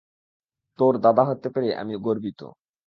[0.79, 2.41] তোর দাদা হতে পেরে আমি গর্বিত।